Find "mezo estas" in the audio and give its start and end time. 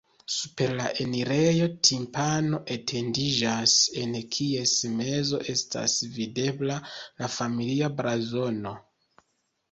5.01-5.97